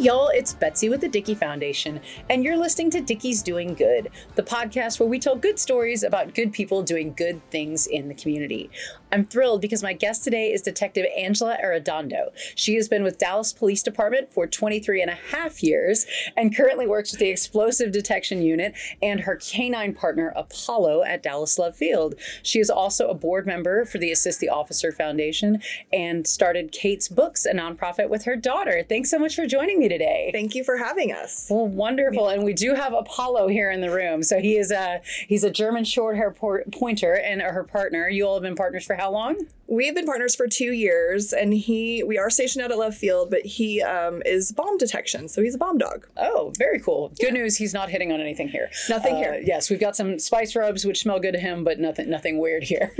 [0.00, 2.00] y'all, it's Betsy with the Dickey Foundation,
[2.30, 6.34] and you're listening to Dickey's Doing Good, the podcast where we tell good stories about
[6.34, 8.70] good people doing good things in the community.
[9.12, 12.30] I'm thrilled because my guest today is Detective Angela Arredondo.
[12.54, 16.86] She has been with Dallas Police Department for 23 and a half years and currently
[16.86, 22.14] works with the Explosive Detection Unit and her canine partner, Apollo, at Dallas Love Field.
[22.42, 25.60] She is also a board member for the Assist the Officer Foundation
[25.92, 28.84] and started Kate's Books, a nonprofit with her daughter.
[28.88, 30.30] Thanks so much for joining me today.
[30.32, 31.48] Thank you for having us.
[31.50, 34.22] Well, wonderful, and we do have Apollo here in the room.
[34.22, 36.34] So he is a he's a German Shorthair
[36.72, 38.08] pointer, and her partner.
[38.08, 39.46] You all have been partners for how long?
[39.66, 43.30] We've been partners for two years, and he we are stationed out at Love Field,
[43.30, 46.06] but he um, is bomb detection, so he's a bomb dog.
[46.16, 47.08] Oh, very cool.
[47.20, 47.42] Good yeah.
[47.42, 48.70] news, he's not hitting on anything here.
[48.88, 49.42] Nothing uh, here.
[49.42, 52.64] Yes, we've got some spice rubs which smell good to him, but nothing nothing weird
[52.64, 52.92] here.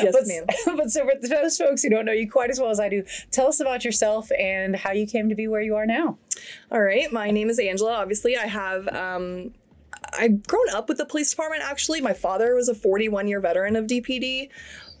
[0.00, 0.46] yes, but, ma'am.
[0.76, 3.04] But so for those folks who don't know you quite as well as I do,
[3.30, 6.18] tell us about yourself and how you came to be where you are now.
[6.72, 7.92] All right, my name is Angela.
[7.94, 8.88] Obviously, I have.
[8.88, 9.52] Um,
[10.12, 12.00] I've grown up with the police department actually.
[12.00, 14.48] My father was a 41 year veteran of DPD.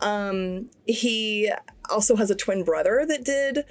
[0.00, 1.50] Um, he
[1.90, 3.64] also has a twin brother that did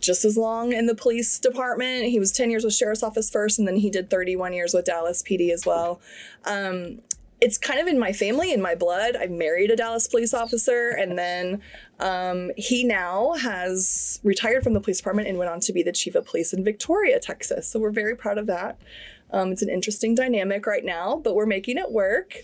[0.00, 2.04] just as long in the police department.
[2.04, 4.84] He was 10 years with sheriff's office first, and then he did 31 years with
[4.84, 6.00] Dallas PD as well.
[6.44, 7.00] Um,
[7.40, 9.14] it's kind of in my family, in my blood.
[9.16, 11.62] I married a Dallas police officer, and then
[12.00, 15.92] um, he now has retired from the police department and went on to be the
[15.92, 17.68] chief of police in Victoria, Texas.
[17.68, 18.80] So we're very proud of that.
[19.30, 22.36] Um, it's an interesting dynamic right now, but we're making it work.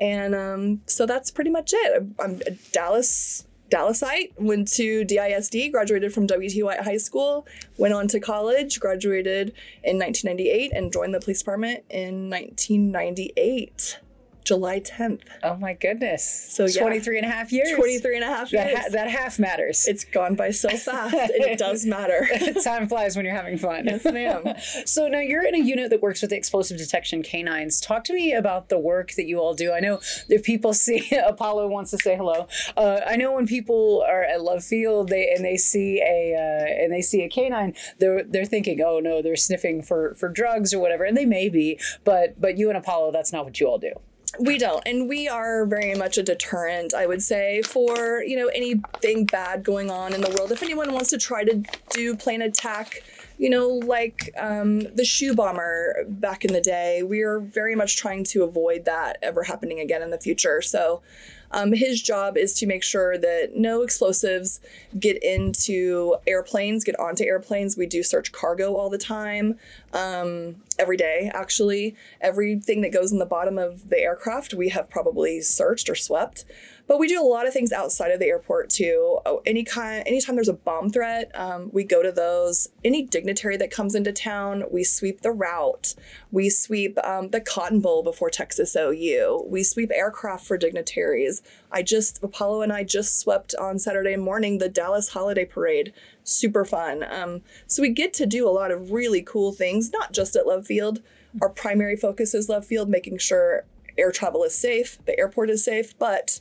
[0.00, 2.04] And um, so that's pretty much it.
[2.20, 6.62] I'm a Dallas Dallasite, went to DISD, graduated from W.T.
[6.62, 9.52] White High School, went on to college, graduated
[9.84, 14.00] in 1998, and joined the police department in 1998.
[14.48, 15.20] July 10th.
[15.42, 16.24] Oh my goodness.
[16.48, 17.70] So yeah, 23 and a half years.
[17.76, 18.64] 23 and a half years.
[18.64, 19.86] That, ha- that half matters.
[19.86, 22.26] It's gone by so fast and it does matter.
[22.64, 23.84] Time flies when you're having fun.
[23.84, 24.54] Yes, ma'am.
[24.86, 27.78] so now you're in a unit that works with explosive detection canines.
[27.78, 29.70] Talk to me about the work that you all do.
[29.70, 30.00] I know
[30.30, 32.48] if people see Apollo wants to say hello.
[32.74, 36.82] Uh, I know when people are at Love Field they and they see a uh,
[36.82, 40.72] and they see a canine, they're they're thinking, oh no, they're sniffing for for drugs
[40.72, 43.66] or whatever, and they may be, but but you and Apollo, that's not what you
[43.66, 43.92] all do.
[44.38, 44.82] We don't.
[44.86, 49.64] And we are very much a deterrent, I would say, for, you know, anything bad
[49.64, 50.52] going on in the world.
[50.52, 53.02] If anyone wants to try to do plane attack,
[53.38, 57.96] you know, like um, the shoe bomber back in the day, we are very much
[57.96, 60.60] trying to avoid that ever happening again in the future.
[60.60, 61.02] So
[61.50, 64.60] um, his job is to make sure that no explosives
[64.98, 67.76] get into airplanes, get onto airplanes.
[67.76, 69.58] We do search cargo all the time,
[69.92, 71.96] um, every day, actually.
[72.20, 76.44] Everything that goes in the bottom of the aircraft, we have probably searched or swept.
[76.88, 79.20] But we do a lot of things outside of the airport too.
[79.26, 82.70] Oh, any kind, anytime there's a bomb threat, um, we go to those.
[82.82, 85.94] Any dignitary that comes into town, we sweep the route.
[86.32, 89.44] We sweep um, the Cotton Bowl before Texas OU.
[89.46, 91.42] We sweep aircraft for dignitaries.
[91.70, 95.92] I just Apollo and I just swept on Saturday morning the Dallas Holiday Parade.
[96.24, 97.04] Super fun.
[97.04, 100.46] Um, so we get to do a lot of really cool things, not just at
[100.46, 101.02] Love Field.
[101.42, 103.66] Our primary focus is Love Field, making sure
[103.98, 106.40] air travel is safe, the airport is safe, but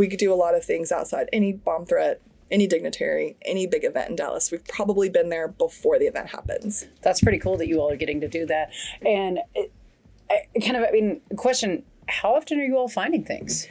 [0.00, 3.84] we could do a lot of things outside any bomb threat any dignitary, any big
[3.84, 4.50] event in Dallas.
[4.50, 6.84] We've probably been there before the event happens.
[7.00, 8.72] That's pretty cool that you all are getting to do that.
[9.06, 9.72] And it,
[10.28, 13.68] I, kind of, I mean, question: How often are you all finding things?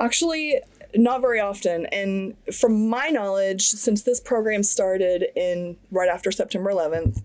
[0.00, 0.60] Actually,
[0.96, 1.86] not very often.
[1.86, 7.22] And from my knowledge, since this program started in right after September 11th,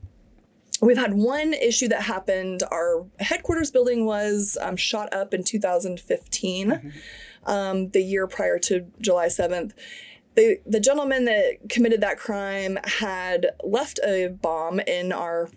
[0.81, 2.61] we've had one issue that happened.
[2.71, 6.67] Our headquarters building was um, shot up in 2015.
[6.67, 6.89] Mm-hmm
[7.45, 9.73] um, the year prior to July 7th.
[10.35, 15.49] The, the gentleman that committed that crime had left a bomb in our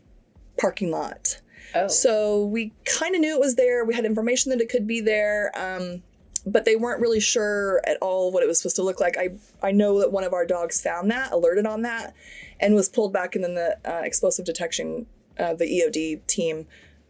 [0.59, 1.41] parking lot.
[1.75, 1.89] Oh.
[1.89, 3.85] So we kind of knew it was there.
[3.85, 6.03] We had information that it could be there, um,
[6.47, 9.17] but they weren't really sure at all what it was supposed to look like.
[9.19, 9.31] I,
[9.63, 12.15] I know that one of our dogs found that, alerted on that,
[12.61, 15.07] and was pulled back, and then the uh, explosive detection,
[15.39, 16.67] uh, the EOD team,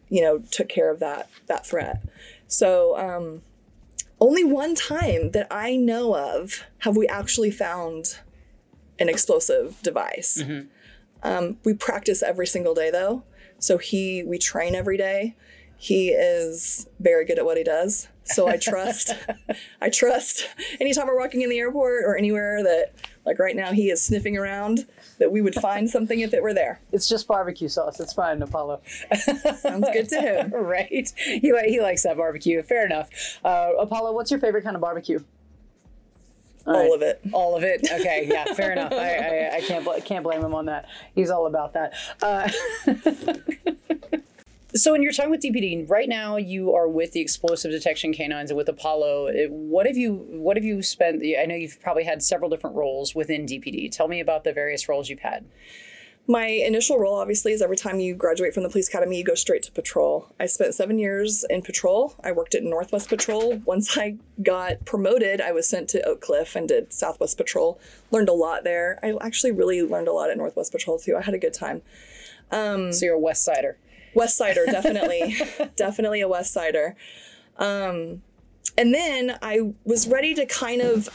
[0.08, 2.02] you know, took care of that that threat.
[2.48, 3.42] So um,
[4.20, 8.18] only one time that I know of have we actually found
[8.98, 10.42] an explosive device.
[10.42, 10.68] Mm-hmm.
[11.22, 13.24] Um, we practice every single day though.
[13.58, 15.36] So he, we train every day.
[15.76, 18.08] He is very good at what he does.
[18.24, 19.12] So I trust,
[19.80, 20.48] I trust
[20.80, 22.94] anytime we're walking in the airport or anywhere that
[23.24, 24.86] like right now he is sniffing around
[25.18, 26.80] that we would find something if it were there.
[26.92, 28.00] It's just barbecue sauce.
[28.00, 28.80] It's fine, Apollo.
[29.60, 30.50] Sounds good to him.
[30.52, 31.12] right.
[31.16, 32.62] He, he likes that barbecue.
[32.62, 33.08] Fair enough.
[33.44, 35.20] Uh, Apollo, what's your favorite kind of barbecue?
[36.68, 37.20] all, all of it.
[37.32, 37.88] All of it.
[37.90, 38.92] Okay, yeah, fair enough.
[38.92, 40.86] I, I, I can't bl- can't blame him on that.
[41.14, 41.94] He's all about that.
[42.22, 42.48] Uh,
[44.74, 48.50] so, in your time with DPD, right now you are with the explosive detection canines
[48.50, 49.48] and with Apollo.
[49.48, 51.22] What have you What have you spent?
[51.22, 53.90] I know you've probably had several different roles within DPD.
[53.90, 55.46] Tell me about the various roles you've had.
[56.30, 59.34] My initial role obviously is every time you graduate from the police academy you go
[59.34, 60.30] straight to patrol.
[60.38, 62.14] I spent seven years in patrol.
[62.22, 63.62] I worked at northwest patrol.
[63.64, 67.80] Once i got promoted i was sent to oak cliff and did southwest patrol.
[68.10, 68.98] Learned a lot there.
[69.02, 71.16] I actually really learned a lot at northwest patrol too.
[71.16, 71.80] I had a good time.
[72.50, 73.78] Um, so you're a west sider
[74.14, 75.36] west sider definitely
[75.76, 76.96] definitely a west sider
[77.58, 78.22] um,
[78.76, 81.08] and then i was ready to kind of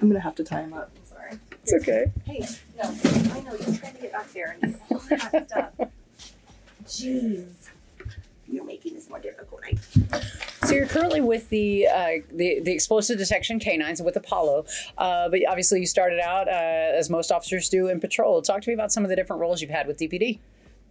[0.00, 0.90] i'm gonna have to tie him up
[1.26, 1.38] Sorry.
[1.62, 2.12] it's okay.
[2.24, 2.46] Hey,
[2.76, 5.88] no, I know you're trying to get back there and you're all that stuff.
[6.86, 7.46] Jeez.
[8.48, 9.62] You're making this more difficult.
[9.62, 9.78] Right?
[10.64, 14.66] So you're currently with the uh, the, the explosive detection canines with Apollo,
[14.98, 18.40] uh, but obviously you started out uh, as most officers do in patrol.
[18.42, 20.38] Talk to me about some of the different roles you've had with DPD.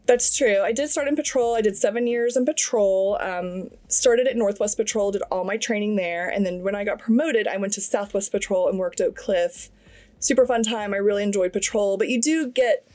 [0.06, 0.62] That's true.
[0.62, 1.56] I did start in patrol.
[1.56, 3.18] I did seven years in patrol.
[3.22, 7.00] Um, started at Northwest Patrol, did all my training there, and then when I got
[7.00, 9.72] promoted, I went to Southwest Patrol and worked Oak Cliff
[10.20, 10.94] super fun time.
[10.94, 12.88] I really enjoyed patrol, but you do get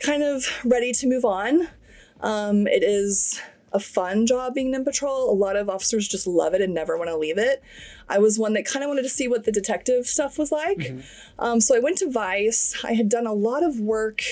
[0.00, 1.68] kind of ready to move on.
[2.20, 3.40] Um, it is
[3.72, 5.30] a fun job being in patrol.
[5.30, 7.62] A lot of officers just love it and never want to leave it.
[8.08, 10.78] I was one that kind of wanted to see what the detective stuff was like.
[10.78, 11.00] Mm-hmm.
[11.38, 12.82] Um, so I went to Vice.
[12.82, 14.22] I had done a lot of work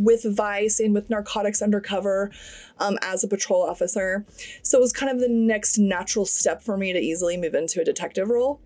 [0.00, 2.30] with Vice and with narcotics undercover
[2.78, 4.24] um, as a patrol officer.
[4.62, 7.80] So it was kind of the next natural step for me to easily move into
[7.80, 8.60] a detective role.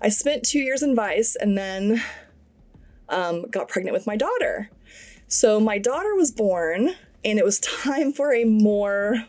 [0.00, 2.02] I spent two years in Vice and then
[3.08, 4.70] um, got pregnant with my daughter.
[5.28, 9.26] So my daughter was born, and it was time for a more.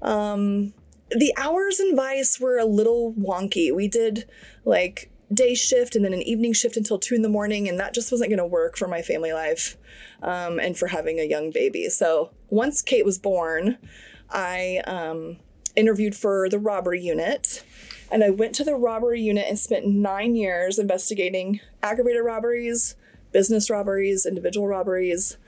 [0.00, 0.72] Um,
[1.10, 3.74] the hours in Vice were a little wonky.
[3.74, 4.28] We did
[4.64, 7.94] like day shift and then an evening shift until two in the morning, and that
[7.94, 9.76] just wasn't going to work for my family life
[10.22, 11.88] um, and for having a young baby.
[11.88, 13.78] So once Kate was born,
[14.30, 15.38] I um,
[15.74, 17.62] interviewed for the robbery unit
[18.10, 22.94] and I went to the robbery unit and spent nine years investigating aggravated robberies,
[23.32, 25.38] business robberies, individual robberies.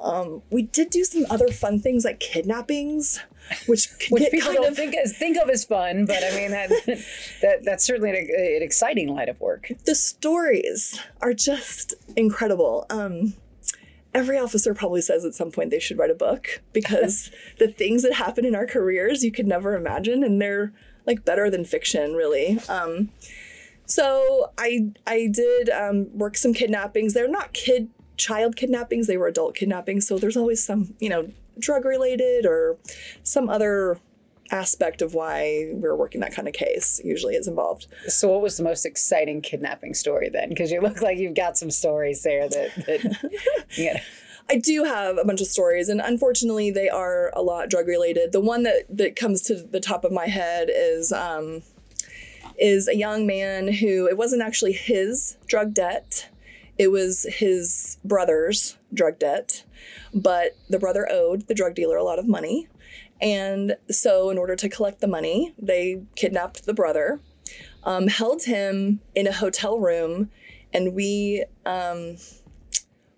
[0.00, 3.20] Um, we did do some other fun things like kidnappings,
[3.66, 6.68] which which people don't of, think as think of as fun, but I mean that,
[7.42, 9.70] that that's certainly an, an, exciting line of work.
[9.84, 12.86] The stories are just incredible.
[12.90, 13.34] Um,
[14.14, 18.02] every officer probably says at some point they should write a book because the things
[18.02, 20.72] that happen in our careers you could never imagine, and they're
[21.06, 22.58] like better than fiction, really.
[22.68, 23.10] Um,
[23.84, 27.14] so I I did um, work some kidnappings.
[27.14, 30.06] They're not kid child kidnappings; they were adult kidnappings.
[30.06, 32.78] So there's always some you know drug related or
[33.22, 33.98] some other
[34.50, 37.86] aspect of why we are working that kind of case usually is involved.
[38.06, 40.48] So, what was the most exciting kidnapping story then?
[40.48, 43.32] Because you look like you've got some stories there that, that
[43.76, 44.00] you know.
[44.48, 48.30] I do have a bunch of stories, and unfortunately, they are a lot drug related.
[48.30, 51.62] The one that that comes to the top of my head is um,
[52.56, 56.28] is a young man who it wasn't actually his drug debt;
[56.78, 59.64] it was his brother's drug debt.
[60.14, 62.68] But the brother owed the drug dealer a lot of money,
[63.20, 67.20] and so in order to collect the money, they kidnapped the brother,
[67.84, 70.30] um, held him in a hotel room,
[70.72, 71.44] and we.
[71.64, 72.16] Um,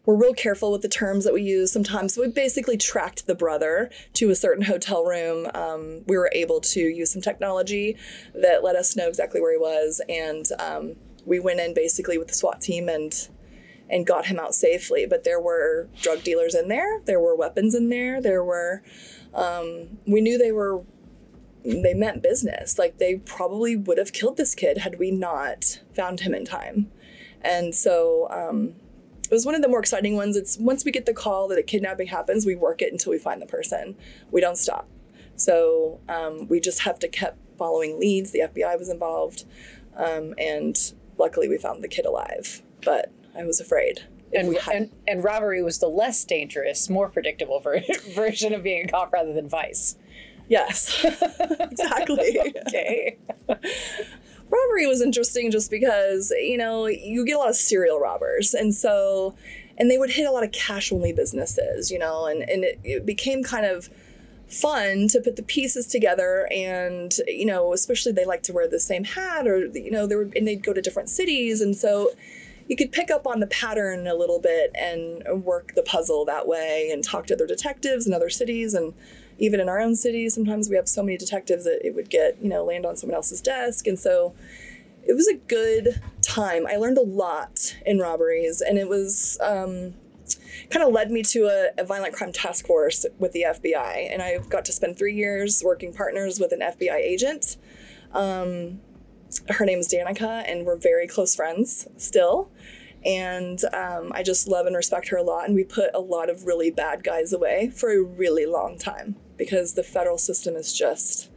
[0.08, 1.70] we're real careful with the terms that we use.
[1.70, 5.50] Sometimes we basically tracked the brother to a certain hotel room.
[5.52, 7.94] Um, we were able to use some technology
[8.34, 10.96] that let us know exactly where he was, and um,
[11.26, 13.28] we went in basically with the SWAT team and
[13.90, 15.06] and got him out safely.
[15.06, 17.00] But there were drug dealers in there.
[17.04, 18.20] There were weapons in there.
[18.20, 18.82] There were.
[19.34, 20.82] Um, we knew they were
[21.64, 22.78] they meant business.
[22.78, 26.90] Like they probably would have killed this kid had we not found him in time.
[27.42, 28.74] And so um,
[29.30, 30.36] it was one of the more exciting ones.
[30.36, 33.18] It's once we get the call that a kidnapping happens, we work it until we
[33.18, 33.96] find the person.
[34.30, 34.88] We don't stop.
[35.36, 38.32] So um, we just have to keep following leads.
[38.32, 39.44] The FBI was involved,
[39.96, 40.76] um, and
[41.16, 42.62] luckily we found the kid alive.
[42.84, 44.00] But I was afraid.
[44.34, 44.74] And, had...
[44.74, 47.82] and, and robbery was the less dangerous, more predictable ver-
[48.14, 49.96] version of being a cop rather than vice.
[50.48, 51.04] Yes,
[51.60, 52.38] exactly.
[52.66, 53.18] okay
[54.50, 58.54] robbery was interesting just because, you know, you get a lot of serial robbers.
[58.54, 59.34] And so,
[59.76, 62.80] and they would hit a lot of cash only businesses, you know, and, and it,
[62.84, 63.88] it became kind of
[64.48, 68.80] fun to put the pieces together and you know especially they like to wear the
[68.80, 72.10] same hat or you know they were and they'd go to different cities and so
[72.68, 76.46] you could pick up on the pattern a little bit and work the puzzle that
[76.46, 78.94] way and talk to other detectives in other cities and
[79.38, 82.36] even in our own city, sometimes we have so many detectives that it would get,
[82.42, 83.86] you know, land on someone else's desk.
[83.86, 84.34] And so
[85.04, 86.66] it was a good time.
[86.66, 89.94] I learned a lot in robberies, and it was um,
[90.70, 94.12] kind of led me to a, a, violent crime task force with the FBI.
[94.12, 97.56] And I got to spend three years working partners with an FBI agent.
[98.12, 98.80] Um,
[99.48, 102.50] her name is Danica, and we're very close friends still.
[103.04, 105.46] And um, I just love and respect her a lot.
[105.46, 109.16] And we put a lot of really bad guys away for a really long time
[109.36, 111.30] because the federal system is just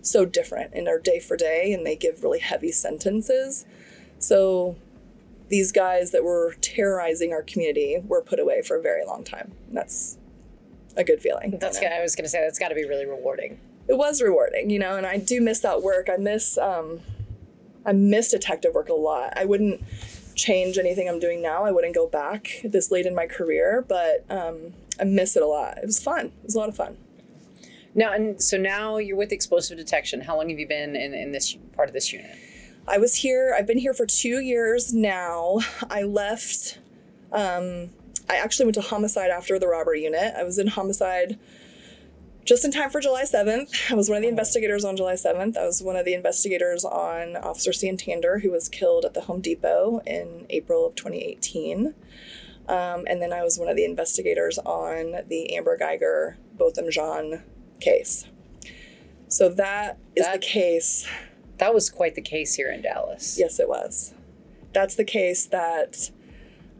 [0.00, 3.66] so different in our day for day, and they give really heavy sentences.
[4.18, 4.76] So
[5.48, 9.52] these guys that were terrorizing our community were put away for a very long time.
[9.70, 10.18] That's
[10.96, 11.58] a good feeling.
[11.58, 11.92] That's good.
[11.92, 13.58] I was going to say that's got to be really rewarding.
[13.88, 16.08] It was rewarding, you know, and I do miss that work.
[16.12, 17.00] I miss um,
[17.88, 19.32] I miss detective work a lot.
[19.34, 19.82] I wouldn't
[20.34, 21.64] change anything I'm doing now.
[21.64, 25.46] I wouldn't go back this late in my career, but um, I miss it a
[25.46, 25.78] lot.
[25.78, 26.26] It was fun.
[26.26, 26.98] It was a lot of fun.
[27.94, 30.20] Now, and so now you're with explosive detection.
[30.20, 32.36] How long have you been in, in this part of this unit?
[32.86, 35.60] I was here, I've been here for two years now.
[35.90, 36.78] I left,
[37.32, 37.90] um,
[38.28, 40.34] I actually went to homicide after the robbery unit.
[40.36, 41.38] I was in homicide
[42.48, 43.92] just in time for July 7th.
[43.92, 45.58] I was one of the investigators on July 7th.
[45.58, 49.42] I was one of the investigators on Officer Santander, who was killed at the Home
[49.42, 51.94] Depot in April of 2018.
[52.66, 57.42] Um, and then I was one of the investigators on the Amber Geiger Botham Jean
[57.80, 58.26] case.
[59.28, 61.06] So that is that, the case
[61.58, 63.36] that was quite the case here in Dallas.
[63.38, 64.14] Yes, it was.
[64.72, 66.10] That's the case that,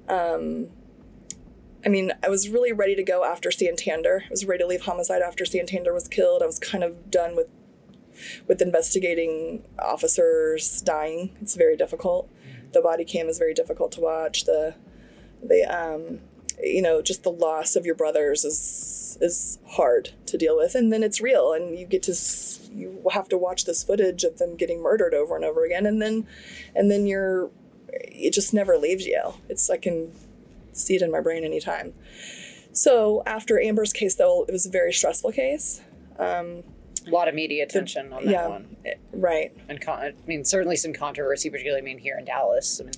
[0.08, 0.68] um,
[1.88, 4.24] I mean, I was really ready to go after Santander.
[4.26, 6.42] I was ready to leave homicide after Santander was killed.
[6.42, 7.46] I was kind of done with
[8.46, 11.34] with investigating officers dying.
[11.40, 12.30] It's very difficult.
[12.72, 14.44] The body cam is very difficult to watch.
[14.44, 14.74] The
[15.42, 16.20] the um,
[16.62, 20.92] you know, just the loss of your brothers is is hard to deal with, and
[20.92, 22.14] then it's real, and you get to
[22.70, 26.02] you have to watch this footage of them getting murdered over and over again, and
[26.02, 26.26] then
[26.74, 27.50] and then you're
[27.90, 29.32] it just never leaves you.
[29.48, 30.12] It's like can
[30.78, 31.92] see it in my brain anytime.
[32.72, 35.80] So after Amber's case, though, it was a very stressful case.
[36.18, 36.62] Um,
[37.06, 38.76] a lot of media attention the, on that yeah, one,
[39.12, 39.52] right?
[39.68, 42.80] And con- I mean, certainly some controversy, particularly I mean here in Dallas.
[42.80, 42.94] I mean,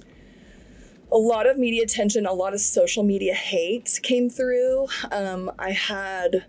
[1.12, 4.86] a lot of media attention, a lot of social media hate came through.
[5.10, 6.44] Um, I had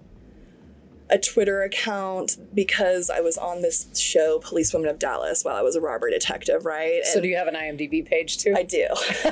[1.12, 5.62] a Twitter account because I was on this show, Police Women of Dallas, while I
[5.62, 7.06] was a robbery detective, right?
[7.06, 8.54] so, do you have an IMDb page too?
[8.56, 8.88] I do.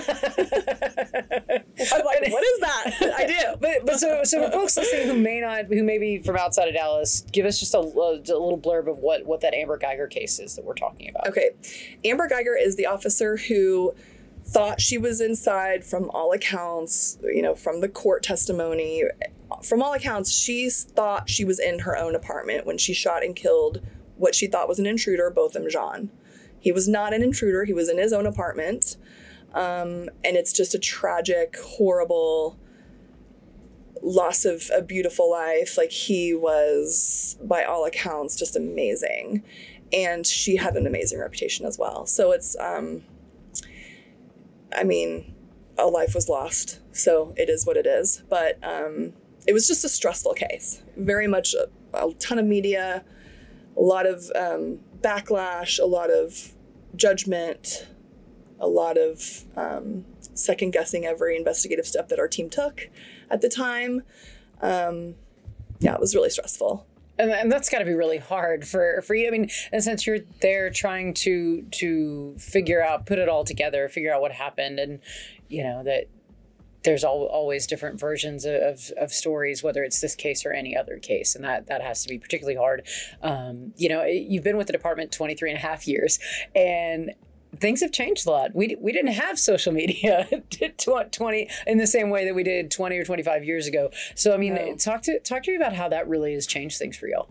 [1.92, 3.14] I'm like, what is that?
[3.18, 3.36] I do.
[3.60, 6.68] But, but so, so for folks listening who may not, who may be from outside
[6.68, 9.78] of Dallas, give us just a, a, a little blurb of what, what that Amber
[9.78, 11.28] Geiger case is that we're talking about.
[11.28, 11.52] Okay.
[12.06, 13.94] Amber Geiger is the officer who
[14.46, 19.04] thought she was inside from all accounts, you know, from the court testimony.
[19.64, 23.36] From all accounts, she thought she was in her own apartment when she shot and
[23.36, 23.82] killed
[24.16, 26.10] what she thought was an intruder, Botham Jean.
[26.60, 28.98] He was not an intruder, he was in his own apartment.
[29.54, 32.60] Um, and it's just a tragic, horrible
[34.02, 35.78] loss of a beautiful life.
[35.78, 39.44] Like he was, by all accounts, just amazing.
[39.92, 42.06] And she had an amazing reputation as well.
[42.06, 43.04] So it's, um,
[44.76, 45.34] I mean,
[45.78, 48.22] a life was lost, so it is what it is.
[48.30, 49.14] But um,
[49.48, 50.82] it was just a stressful case.
[50.98, 53.04] Very much a, a ton of media,
[53.78, 56.54] a lot of um, backlash, a lot of
[56.96, 57.88] judgment,
[58.60, 62.90] a lot of um, second guessing every investigative step that our team took
[63.30, 64.04] at the time.
[64.62, 65.16] Um,
[65.80, 66.86] yeah, it was really stressful
[67.20, 69.28] and, and that's got to be really hard for for you.
[69.28, 73.88] I mean, and since you're there trying to to figure out, put it all together,
[73.90, 75.00] figure out what happened, and
[75.50, 76.06] you know that
[76.84, 80.98] there's all, always different versions of, of stories, whether it's this case or any other
[80.98, 81.36] case.
[81.36, 82.88] And that, that has to be particularly hard.
[83.22, 86.20] Um, you know, you've been with the department 23 and a half years
[86.56, 87.12] and
[87.58, 88.54] things have changed a lot.
[88.54, 90.28] We, we didn't have social media
[90.78, 93.90] 20 in the same way that we did 20 or 25 years ago.
[94.16, 94.76] So, I mean, no.
[94.76, 97.30] talk to, talk to me about how that really has changed things for y'all.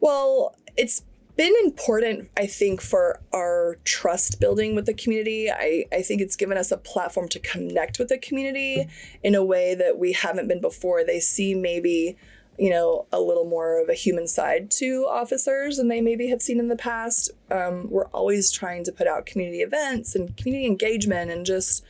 [0.00, 1.02] Well, it's
[1.36, 5.50] been important, I think, for our trust building with the community.
[5.50, 8.86] I, I think it's given us a platform to connect with the community
[9.22, 11.04] in a way that we haven't been before.
[11.04, 12.16] They see maybe
[12.58, 16.42] you know, a little more of a human side to officers than they maybe have
[16.42, 17.30] seen in the past.
[17.50, 21.82] Um, we're always trying to put out community events and community engagement and just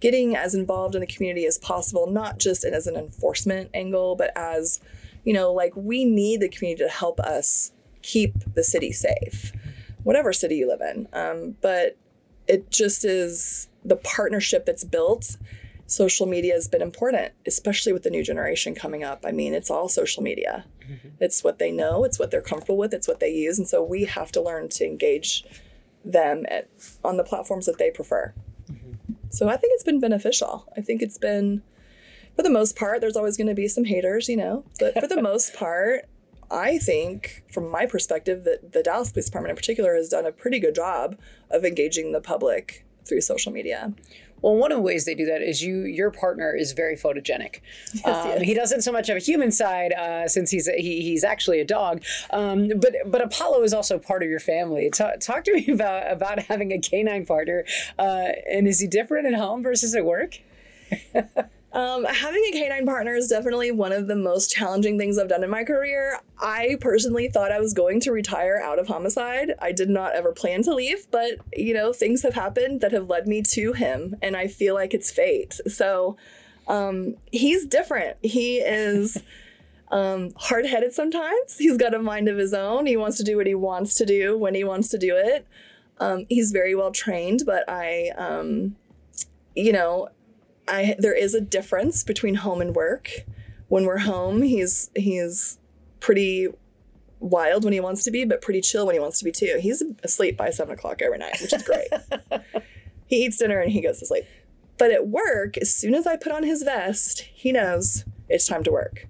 [0.00, 4.30] getting as involved in the community as possible, not just as an enforcement angle, but
[4.36, 4.80] as,
[5.24, 7.72] you know, like we need the community to help us
[8.04, 9.52] keep the city safe,
[10.02, 11.08] whatever city you live in.
[11.12, 11.96] Um, but
[12.46, 15.36] it just is the partnership that's built
[15.86, 19.24] social media has been important, especially with the new generation coming up.
[19.24, 20.64] I mean, it's all social media.
[20.80, 21.08] Mm-hmm.
[21.20, 23.58] It's what they know, it's what they're comfortable with, it's what they use.
[23.58, 25.44] And so we have to learn to engage
[26.04, 26.68] them at,
[27.02, 28.34] on the platforms that they prefer.
[29.30, 30.68] So I think it's been beneficial.
[30.76, 31.62] I think it's been,
[32.36, 35.08] for the most part, there's always going to be some haters, you know, but for
[35.08, 36.06] the most part,
[36.50, 40.32] I think, from my perspective, that the Dallas Police Department in particular has done a
[40.32, 41.16] pretty good job
[41.50, 43.92] of engaging the public through social media.
[44.40, 45.84] Well, one of the ways they do that is you.
[45.84, 47.60] Your partner is very photogenic.
[47.94, 50.72] Yes, Um, he he doesn't so much have a human side uh, since he's a,
[50.72, 52.02] he, he's actually a dog.
[52.30, 54.90] Um, but but Apollo is also part of your family.
[54.90, 57.64] Ta- talk to me about about having a canine partner.
[57.98, 60.40] Uh, and is he different at home versus at work?
[61.74, 65.42] Um, having a canine partner is definitely one of the most challenging things I've done
[65.42, 66.20] in my career.
[66.40, 69.54] I personally thought I was going to retire out of homicide.
[69.60, 73.08] I did not ever plan to leave, but you know, things have happened that have
[73.08, 75.58] led me to him, and I feel like it's fate.
[75.66, 76.16] So
[76.68, 78.18] um, he's different.
[78.22, 79.20] He is
[79.90, 81.58] um, hard headed sometimes.
[81.58, 82.86] He's got a mind of his own.
[82.86, 85.44] He wants to do what he wants to do when he wants to do it.
[85.98, 88.76] Um, he's very well trained, but I, um,
[89.56, 90.10] you know,
[90.68, 93.10] I there is a difference between home and work.
[93.68, 95.58] When we're home, he's he's
[96.00, 96.48] pretty
[97.20, 99.58] wild when he wants to be, but pretty chill when he wants to be too.
[99.60, 101.88] He's asleep by seven o'clock every night, which is great.
[103.06, 104.24] he eats dinner and he goes to sleep.
[104.76, 108.64] But at work, as soon as I put on his vest, he knows it's time
[108.64, 109.06] to work.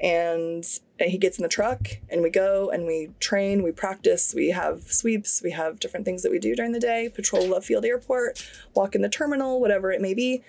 [0.00, 0.64] And
[0.98, 4.92] he gets in the truck and we go and we train, we practice, we have
[4.92, 8.44] sweeps, we have different things that we do during the day, patrol Love Field Airport,
[8.74, 10.42] walk in the terminal, whatever it may be.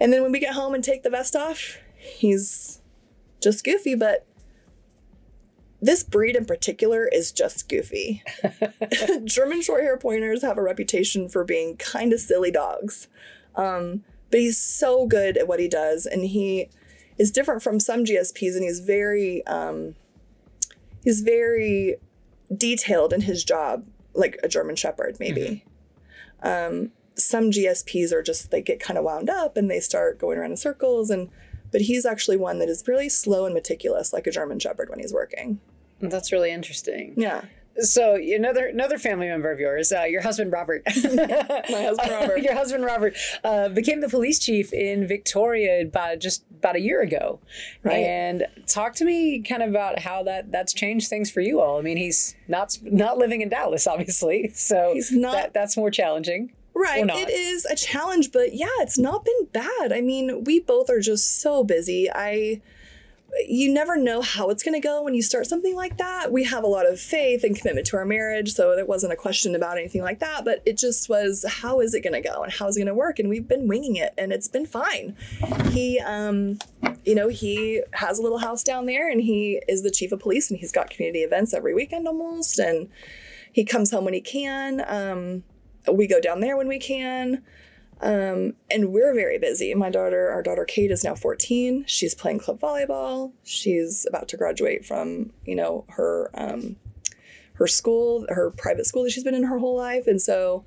[0.00, 2.80] And then when we get home and take the vest off, he's
[3.40, 4.26] just goofy, but
[5.80, 8.22] this breed in particular is just goofy.
[9.24, 13.08] German short hair pointers have a reputation for being kind of silly dogs.
[13.54, 16.68] Um, but he's so good at what he does, and he
[17.16, 19.94] is different from some GSPs, and he's very um,
[21.02, 21.96] he's very
[22.54, 25.64] detailed in his job, like a German Shepherd, maybe.
[26.42, 30.38] Um, some GSPs are just they get kind of wound up and they start going
[30.38, 31.28] around in circles, and
[31.70, 34.98] but he's actually one that is really slow and meticulous, like a German Shepherd when
[35.00, 35.60] he's working.
[36.00, 37.14] That's really interesting.
[37.16, 37.42] Yeah.
[37.80, 40.82] So another another family member of yours, uh, your husband Robert.
[40.86, 40.92] My
[41.82, 42.38] husband Robert.
[42.38, 47.02] your husband Robert uh, became the police chief in Victoria about just about a year
[47.02, 47.38] ago.
[47.84, 47.98] Right.
[47.98, 51.78] And talk to me kind of about how that that's changed things for you all.
[51.78, 55.90] I mean, he's not not living in Dallas, obviously, so He's not- That, that's more
[55.92, 56.52] challenging.
[56.78, 57.04] Right.
[57.08, 59.92] It is a challenge, but yeah, it's not been bad.
[59.92, 62.08] I mean, we both are just so busy.
[62.10, 62.60] I
[63.46, 66.32] you never know how it's going to go when you start something like that.
[66.32, 69.16] We have a lot of faith and commitment to our marriage, so there wasn't a
[69.16, 72.42] question about anything like that, but it just was how is it going to go
[72.42, 74.66] and how is it going to work and we've been winging it and it's been
[74.66, 75.16] fine.
[75.70, 76.58] He um
[77.04, 80.20] you know, he has a little house down there and he is the chief of
[80.20, 82.88] police and he's got community events every weekend almost and
[83.52, 84.82] he comes home when he can.
[84.86, 85.42] Um
[85.90, 87.42] we go down there when we can.
[88.00, 89.74] Um, and we're very busy.
[89.74, 91.84] My daughter, our daughter Kate, is now 14.
[91.86, 93.32] She's playing club volleyball.
[93.42, 96.76] She's about to graduate from, you know, her um,
[97.54, 100.06] her school, her private school that she's been in her whole life.
[100.06, 100.64] And so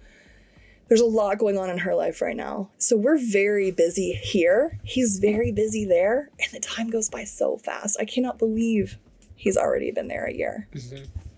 [0.89, 2.69] there's a lot going on in her life right now.
[2.77, 4.77] So we're very busy here.
[4.83, 7.95] He's very busy there, and the time goes by so fast.
[7.97, 8.97] I cannot believe
[9.37, 10.67] he's already been there a year.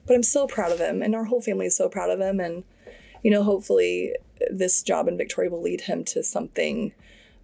[0.07, 2.39] But I'm so proud of him, and our whole family is so proud of him.
[2.39, 2.63] And
[3.23, 4.15] you know, hopefully
[4.51, 6.93] this job in Victoria will lead him to something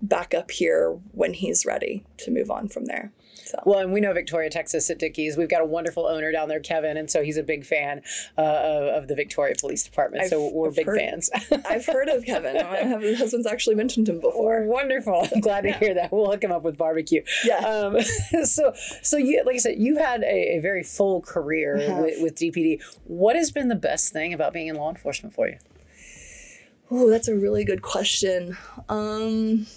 [0.01, 3.11] back up here when he's ready to move on from there.
[3.45, 5.35] So Well, and we know Victoria, Texas at Dickey's.
[5.35, 8.01] We've got a wonderful owner down there, Kevin, and so he's a big fan
[8.37, 10.29] uh, of, of the Victoria Police Department.
[10.29, 11.29] so I've- we're I've big heard- fans.
[11.65, 12.53] I've heard of Kevin.
[12.57, 14.63] My husband's actually mentioned him before.
[14.65, 15.27] Wonderful.
[15.33, 16.11] I'm glad to hear that.
[16.11, 17.23] We'll hook him up with barbecue.
[17.43, 17.57] Yeah.
[17.57, 17.99] Um,
[18.43, 22.35] so, so you, like I said, you've had a, a very full career with, with
[22.35, 22.81] DPD.
[23.05, 25.57] What has been the best thing about being in law enforcement for you?
[26.91, 28.57] Oh, that's a really good question.
[28.87, 29.67] Um,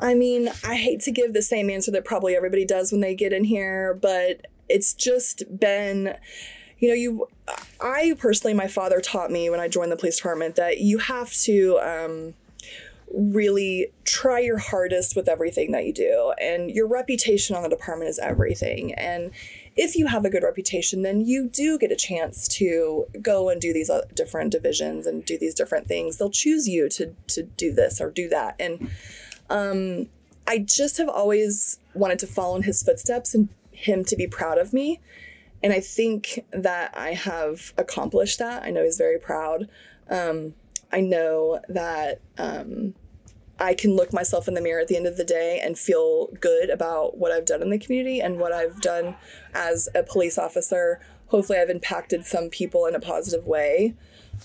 [0.00, 3.14] I mean, I hate to give the same answer that probably everybody does when they
[3.14, 6.16] get in here, but it's just been,
[6.78, 7.28] you know, you.
[7.80, 11.32] I personally, my father taught me when I joined the police department that you have
[11.44, 11.78] to.
[11.78, 12.34] Um,
[13.14, 18.10] really try your hardest with everything that you do and your reputation on the department
[18.10, 19.30] is everything and
[19.76, 23.60] if you have a good reputation then you do get a chance to go and
[23.60, 26.16] do these uh, different divisions and do these different things.
[26.16, 28.56] They'll choose you to to do this or do that.
[28.58, 28.90] And
[29.50, 30.08] um
[30.48, 34.58] i just have always wanted to follow in his footsteps and him to be proud
[34.58, 35.00] of me.
[35.62, 38.62] And i think that i have accomplished that.
[38.62, 39.68] I know he's very proud.
[40.08, 40.54] Um
[40.92, 42.94] I know that um,
[43.58, 46.28] I can look myself in the mirror at the end of the day and feel
[46.40, 49.16] good about what I've done in the community and what I've done
[49.54, 51.00] as a police officer.
[51.28, 53.94] Hopefully, I've impacted some people in a positive way.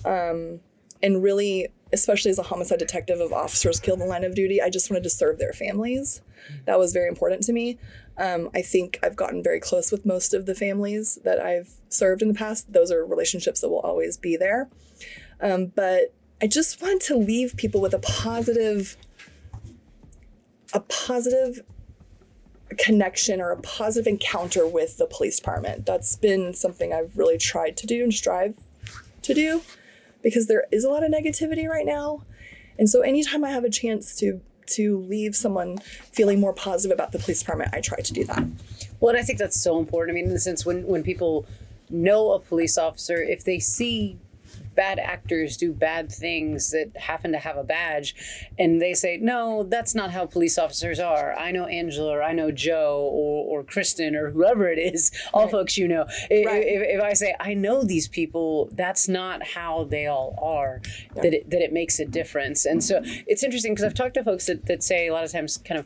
[0.06, 0.62] Um,
[1.04, 4.62] and really, especially as a homicide detective of officers killed in the line of duty,
[4.62, 6.21] I just wanted to serve their families.
[6.65, 7.78] That was very important to me.
[8.17, 12.21] Um, I think I've gotten very close with most of the families that I've served
[12.21, 12.71] in the past.
[12.71, 14.69] Those are relationships that will always be there.
[15.39, 18.97] Um, but I just want to leave people with a positive,
[20.73, 21.62] a positive
[22.77, 25.86] connection or a positive encounter with the police department.
[25.86, 28.56] That's been something I've really tried to do and strive
[29.21, 29.62] to do
[30.23, 32.23] because there is a lot of negativity right now.
[32.80, 35.80] And so anytime I have a chance to to leave someone
[36.13, 38.45] feeling more positive about the police department, I try to do that.
[38.99, 40.13] Well, and I think that's so important.
[40.13, 41.45] I mean, in the sense when when people
[41.89, 44.17] know a police officer, if they see
[44.75, 48.15] bad actors do bad things that happen to have a badge
[48.57, 52.34] and they say no that's not how police officers are i know angela or i
[52.34, 55.51] know joe or, or kristen or whoever it is all right.
[55.51, 56.27] folks you know right.
[56.29, 60.81] if, if, i say i know these people that's not how they all are
[61.15, 61.21] yeah.
[61.21, 64.23] that, it, that it makes a difference and so it's interesting because i've talked to
[64.23, 65.86] folks that, that say a lot of times kind of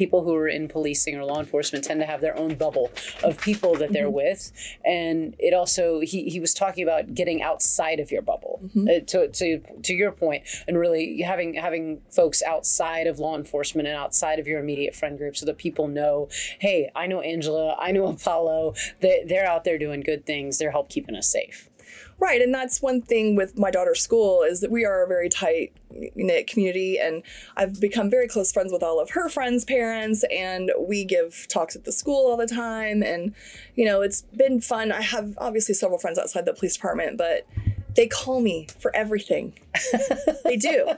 [0.00, 2.90] people who are in policing or law enforcement tend to have their own bubble
[3.22, 4.14] of people that they're mm-hmm.
[4.14, 4.50] with.
[4.82, 8.60] And it also he, he was talking about getting outside of your bubble.
[8.60, 8.88] Mm-hmm.
[8.88, 13.88] uh, to, to to your point and really having having folks outside of law enforcement
[13.88, 17.74] and outside of your immediate friend group so that people know hey i know angela
[17.78, 18.74] i know apollo.
[19.00, 20.58] They, they're out there doing good things.
[20.58, 21.69] They're help keeping us safe
[22.20, 25.30] Right, and that's one thing with my daughter's school is that we are a very
[25.30, 25.72] tight
[26.14, 27.22] knit community, and
[27.56, 31.74] I've become very close friends with all of her friends' parents, and we give talks
[31.74, 33.34] at the school all the time, and
[33.74, 34.92] you know it's been fun.
[34.92, 37.46] I have obviously several friends outside the police department, but
[37.96, 39.54] they call me for everything.
[40.44, 40.92] they do.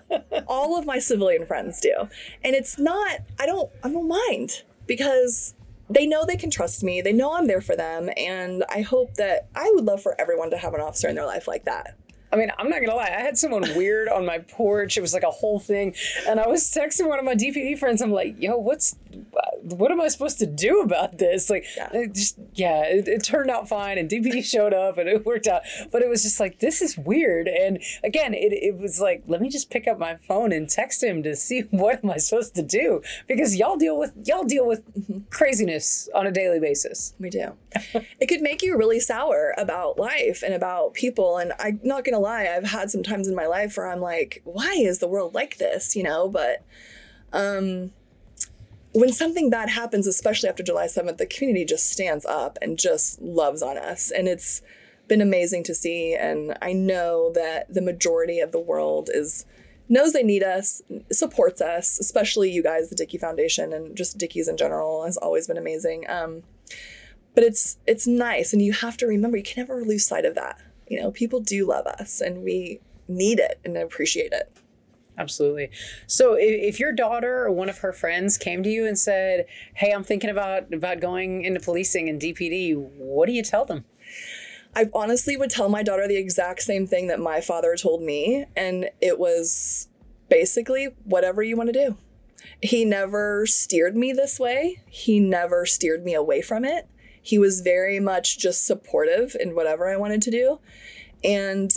[0.49, 1.95] All of my civilian friends do,
[2.43, 3.21] and it's not.
[3.39, 3.71] I don't.
[3.85, 5.55] I don't mind because
[5.93, 7.01] they know they can trust me.
[7.01, 8.11] They know I'm there for them.
[8.17, 11.27] And I hope that I would love for everyone to have an officer in their
[11.27, 11.97] life like that.
[12.33, 13.15] I mean, I'm not gonna lie.
[13.15, 14.97] I had someone weird on my porch.
[14.97, 15.95] It was like a whole thing,
[16.27, 18.01] and I was texting one of my DPD friends.
[18.01, 18.97] I'm like, "Yo, what's
[19.63, 21.89] what am I supposed to do about this?" Like, yeah.
[21.93, 25.47] it just yeah, it, it, turned out fine, and DPD showed up, and it worked
[25.47, 25.63] out.
[25.91, 27.49] But it was just like, this is weird.
[27.49, 31.03] And again, it it was like, let me just pick up my phone and text
[31.03, 34.67] him to see what am I supposed to do because y'all deal with y'all deal
[34.67, 34.83] with
[35.31, 37.15] craziness on a daily basis.
[37.19, 37.53] We do.
[38.21, 42.19] it could make you really sour about life and about people, and I'm not gonna
[42.19, 45.35] lie, I've had some times in my life where I'm like, why is the world
[45.35, 45.97] like this?
[45.97, 46.65] You know, but
[47.33, 47.93] um,
[48.93, 53.21] when something bad happens, especially after July 7th, the community just stands up and just
[53.21, 54.11] loves on us.
[54.11, 54.63] And it's
[55.09, 56.15] been amazing to see.
[56.15, 59.47] And I know that the majority of the world is
[59.89, 64.49] knows they need us, supports us, especially you guys, the Dickey Foundation, and just Dickey's
[64.49, 66.09] in general has always been amazing.
[66.09, 66.43] Um,
[67.35, 70.35] but it's it's nice, and you have to remember you can never lose sight of
[70.35, 70.61] that
[70.93, 72.79] you know, people do love us and we
[73.09, 74.55] need it and appreciate it.
[75.19, 75.71] Absolutely.
[76.07, 79.93] So if, your daughter or one of her friends came to you and said, "Hey,
[79.93, 83.85] I'm thinking about about going into policing and DPD," what do you tell them?
[84.75, 88.47] I honestly would tell my daughter the exact same thing that my father told me
[88.57, 89.89] and it was
[90.31, 91.99] basically whatever you want to do.
[92.63, 94.83] He never steered me this way.
[94.87, 96.89] He never steered me away from it.
[97.21, 100.59] He was very much just supportive in whatever I wanted to do.
[101.23, 101.71] And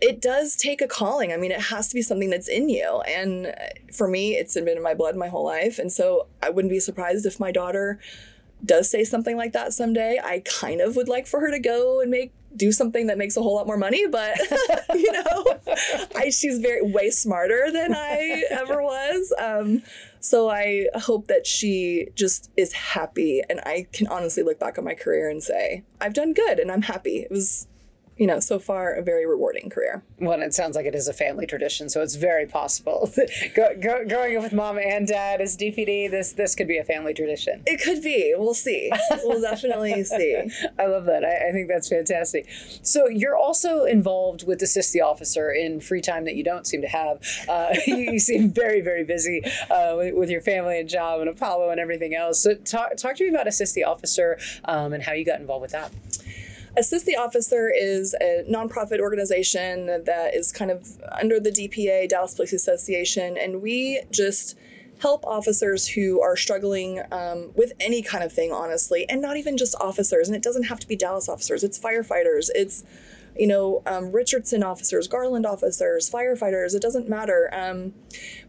[0.00, 1.32] it does take a calling.
[1.32, 3.00] I mean, it has to be something that's in you.
[3.08, 3.54] And
[3.92, 5.78] for me, it's been in my blood my whole life.
[5.78, 7.98] And so I wouldn't be surprised if my daughter
[8.64, 10.20] does say something like that someday.
[10.22, 13.36] I kind of would like for her to go and make do something that makes
[13.36, 14.36] a whole lot more money, but
[14.94, 15.44] you know,
[16.16, 19.32] I, she's very way smarter than I ever was.
[19.38, 19.82] Um,
[20.20, 24.84] so I hope that she just is happy, and I can honestly look back on
[24.84, 27.18] my career and say I've done good, and I'm happy.
[27.18, 27.68] It was
[28.16, 30.02] you know, so far a very rewarding career.
[30.18, 33.12] Well, it sounds like it is a family tradition, so it's very possible.
[33.54, 36.84] go, go, growing up with mom and dad as DPD, this this could be a
[36.84, 37.62] family tradition.
[37.66, 38.34] It could be.
[38.36, 38.90] We'll see.
[39.22, 40.48] We'll definitely see.
[40.78, 41.24] I love that.
[41.24, 42.48] I, I, think that's fantastic.
[42.82, 46.80] So you're also involved with Assist the Officer in free time that you don't seem
[46.82, 47.20] to have.
[47.48, 51.28] Uh, you, you, seem very, very busy uh, with, with, your family and job and
[51.28, 52.42] Apollo and everything else.
[52.42, 55.62] So talk, talk to me about Assist the Officer um, and how you got involved
[55.62, 55.92] with that.
[56.76, 62.34] Assist the Officer is a nonprofit organization that is kind of under the DPA, Dallas
[62.34, 64.58] Police Association, and we just
[64.98, 69.56] help officers who are struggling um, with any kind of thing, honestly, and not even
[69.56, 70.28] just officers.
[70.28, 72.84] And it doesn't have to be Dallas officers, it's firefighters, it's
[73.38, 77.50] you know, um, Richardson officers, Garland officers, firefighters, it doesn't matter.
[77.52, 77.92] Um,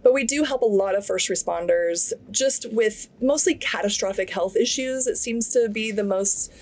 [0.02, 5.06] but we do help a lot of first responders just with mostly catastrophic health issues.
[5.06, 6.54] It seems to be the most,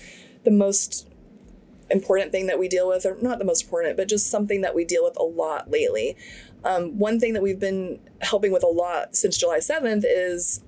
[0.42, 1.08] the most
[1.90, 4.74] important thing that we deal with, or not the most important, but just something that
[4.74, 6.16] we deal with a lot lately.
[6.64, 10.62] Um, one thing that we've been helping with a lot since July 7th is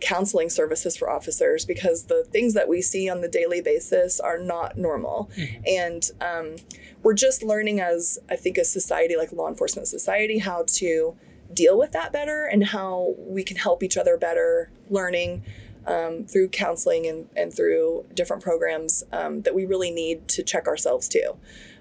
[0.00, 4.38] counseling services for officers because the things that we see on the daily basis are
[4.38, 5.30] not normal.
[5.36, 5.62] Mm-hmm.
[5.66, 6.56] And um,
[7.02, 11.16] we're just learning as, I think, a society, like law enforcement society, how to
[11.52, 15.42] deal with that better and how we can help each other better learning
[15.88, 20.68] um, through counseling and, and through different programs um, that we really need to check
[20.68, 21.36] ourselves too.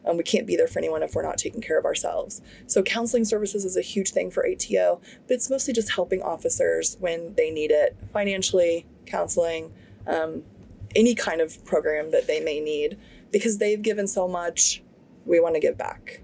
[0.06, 2.42] Um, we can't be there for anyone if we're not taking care of ourselves.
[2.66, 6.96] So, counseling services is a huge thing for ATO, but it's mostly just helping officers
[7.02, 9.74] when they need it financially, counseling,
[10.08, 10.44] um,
[10.96, 12.98] any kind of program that they may need
[13.32, 14.82] because they've given so much.
[15.26, 16.22] We want to give back.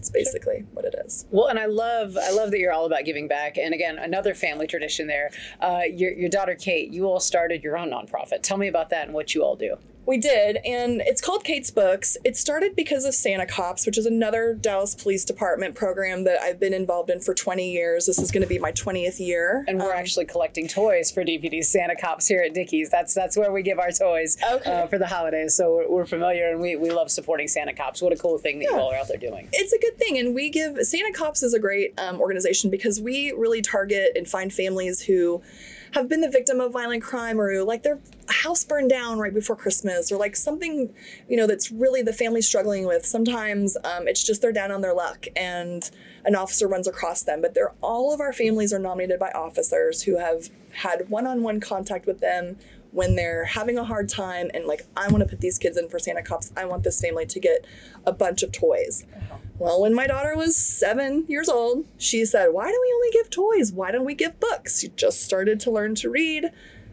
[0.00, 1.26] It's basically what it is.
[1.30, 3.58] Well, and I love I love that you're all about giving back.
[3.58, 5.30] And again, another family tradition there.
[5.60, 8.42] Uh, your your daughter Kate, you all started your own nonprofit.
[8.42, 9.76] Tell me about that and what you all do.
[10.06, 12.16] We did, and it's called Kate's Books.
[12.24, 16.58] It started because of Santa Cops, which is another Dallas Police Department program that I've
[16.58, 18.06] been involved in for 20 years.
[18.06, 19.64] This is going to be my 20th year.
[19.68, 22.90] And we're um, actually collecting toys for DPD's Santa Cops here at Dickey's.
[22.90, 24.82] That's that's where we give our toys okay.
[24.82, 25.54] uh, for the holidays.
[25.54, 28.02] So we're, we're, familiar and we, we love supporting Santa Cops.
[28.02, 28.76] What a cool thing that yeah.
[28.76, 29.48] you all are out there doing.
[29.52, 30.18] It's a good thing.
[30.18, 34.26] And we give Santa Cops is a great um, organization because we really target and
[34.26, 35.42] find families who
[35.92, 37.98] have been the victim of violent crime or like their
[38.28, 40.94] house burned down right before Christmas or like something,
[41.28, 43.04] you know, that's really the family struggling with.
[43.04, 45.90] Sometimes um, it's just they're down on their luck and
[46.24, 47.40] an officer runs across them.
[47.42, 52.06] But they're all of our families are nominated by officers who have had one-on-one contact
[52.06, 52.56] with them
[52.92, 55.88] when they're having a hard time and like I want to put these kids in
[55.88, 56.52] for Santa Cops.
[56.56, 57.64] I want this family to get
[58.06, 59.06] a bunch of toys.
[59.14, 59.36] Uh-huh.
[59.60, 63.28] Well, when my daughter was seven years old, she said, Why don't we only give
[63.28, 63.72] toys?
[63.72, 64.80] Why don't we give books?
[64.80, 66.50] She just started to learn to read,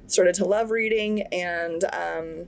[0.07, 2.47] started to love reading, and um,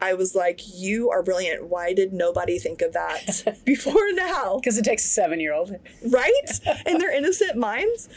[0.00, 1.66] I was like, You are brilliant.
[1.66, 4.56] Why did nobody think of that before now?
[4.58, 5.76] Because it takes a seven year old.
[6.02, 6.50] Right?
[6.86, 8.08] In their innocent minds.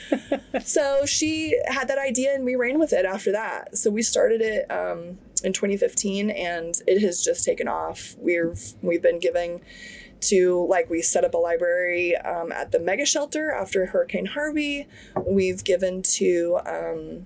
[0.63, 3.77] so she had that idea and we ran with it after that.
[3.77, 8.15] So we started it um, in 2015 and it has just taken off.
[8.19, 9.62] We've we've been giving
[10.21, 14.88] to like we set up a library um, at the mega shelter after Hurricane Harvey.
[15.25, 17.25] We've given to um,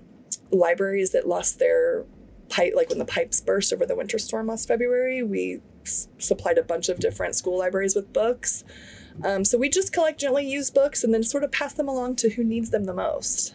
[0.50, 2.04] libraries that lost their
[2.48, 5.22] pipe, like when the pipes burst over the winter storm last February.
[5.22, 8.64] We s- supplied a bunch of different school libraries with books.
[9.24, 12.16] Um, so we just collect gently used books and then sort of pass them along
[12.16, 13.54] to who needs them the most.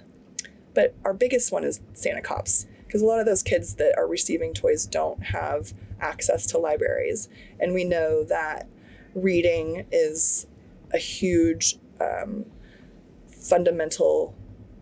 [0.74, 4.06] But our biggest one is Santa Cops because a lot of those kids that are
[4.06, 7.30] receiving toys don't have access to libraries.
[7.58, 8.68] And we know that
[9.16, 10.46] reading is
[10.94, 12.44] a huge um,
[13.30, 14.36] fundamental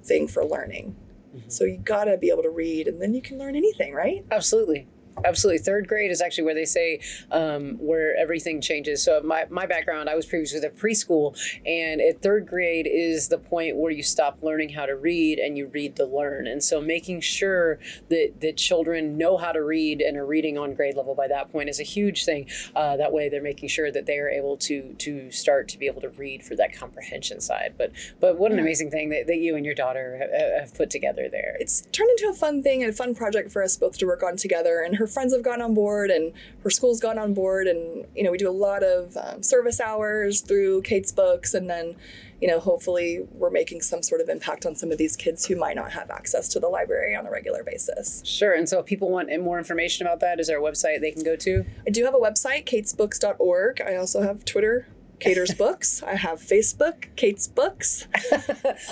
[0.04, 0.95] thing for learning.
[1.36, 1.50] Mm-hmm.
[1.50, 4.26] So you gotta be able to read, and then you can learn anything, right?
[4.32, 4.88] Absolutely.
[5.25, 5.60] Absolutely.
[5.60, 6.99] Third grade is actually where they say
[7.32, 9.03] um, where everything changes.
[9.03, 13.38] So my, my background, I was previously at preschool, and at third grade is the
[13.38, 16.47] point where you stop learning how to read and you read to learn.
[16.47, 17.79] And so making sure
[18.10, 21.51] that, that children know how to read and are reading on grade level by that
[21.51, 22.49] point is a huge thing.
[22.75, 25.86] Uh, that way they're making sure that they are able to to start to be
[25.86, 27.75] able to read for that comprehension side.
[27.77, 30.89] But but what an amazing thing that, that you and your daughter have, have put
[30.89, 31.55] together there.
[31.60, 34.23] It's turned into a fun thing and a fun project for us both to work
[34.23, 34.82] on together.
[34.82, 37.67] And her friends have gotten on board and her school's gotten on board.
[37.67, 41.54] And you know we do a lot of um, service hours through kate's books.
[41.54, 41.95] And then
[42.41, 45.56] you know hopefully we're making some sort of impact on some of these kids who
[45.56, 48.22] might not have access to the library on a regular basis.
[48.26, 48.54] Sure.
[48.54, 51.24] And so if people want more information about that is there a website they can
[51.24, 51.65] go to?
[51.86, 54.88] I do have a website katesbooks.org i also have twitter
[55.19, 56.01] Cater's Books.
[56.03, 58.41] I have Facebook, Kate's Books, um,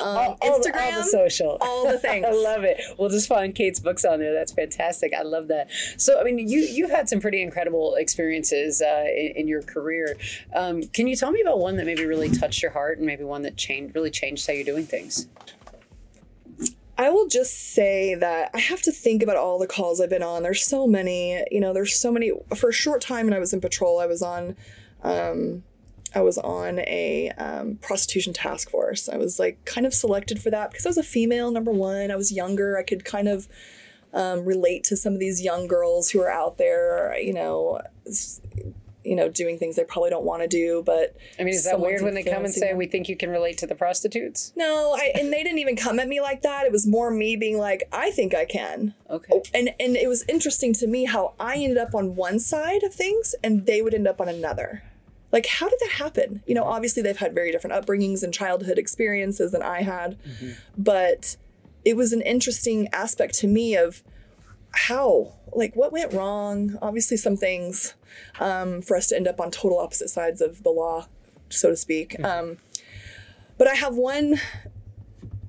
[0.02, 2.26] all, all, Instagram, all the social, all the things.
[2.26, 2.82] I love it.
[2.98, 4.34] We'll just find Kate's Books on there.
[4.34, 5.14] That's fantastic.
[5.14, 5.70] I love that.
[5.98, 10.18] So, I mean, you you've had some pretty incredible experiences uh, in, in, your career.
[10.54, 13.24] Um, can you tell me about one that maybe really touched your heart, and maybe
[13.24, 15.28] one that changed really changed how you're doing things?
[16.98, 20.24] I will just say that I have to think about all the calls I've been
[20.24, 20.42] on.
[20.42, 22.32] There's so many, you know, there's so many.
[22.56, 24.56] For a short time when I was in patrol, I was on
[25.04, 25.64] um,
[26.14, 29.10] I was on a um, prostitution task force.
[29.10, 32.12] I was like kind of selected for that because I was a female, number one.
[32.12, 32.78] I was younger.
[32.78, 33.48] I could kind of
[34.14, 37.82] um, relate to some of these young girls who are out there, you know,
[39.04, 40.84] you know, doing things they probably don't want to do.
[40.86, 42.78] But I mean, is that weird when they come and say, them.
[42.78, 44.52] "We think you can relate to the prostitutes"?
[44.56, 46.66] No, I, and they didn't even come at me like that.
[46.66, 49.42] It was more me being like, "I think I can." Okay.
[49.54, 52.94] And and it was interesting to me how I ended up on one side of
[52.94, 54.84] things and they would end up on another
[55.32, 56.42] like how did that happen?
[56.46, 60.52] You know obviously they've had very different upbringings and childhood experiences than i had mm-hmm.
[60.78, 61.38] but
[61.86, 64.04] it was an interesting aspect to me of
[64.72, 66.78] how like what went wrong?
[66.82, 67.96] Obviously some things
[68.40, 71.08] um, for us to end up on total opposite sides of the law
[71.50, 72.14] so to speak.
[72.14, 72.26] Mm-hmm.
[72.26, 72.58] um,
[73.58, 74.40] but i have one